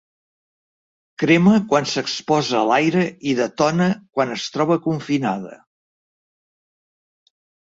Crema 1.23 1.53
quan 1.73 1.87
s'exposa 1.91 2.57
a 2.59 2.63
l'aire 2.69 3.03
i 3.33 3.35
detona 3.41 3.91
quan 4.17 4.33
es 4.37 4.49
troba 4.57 4.79
confinada. 4.87 5.55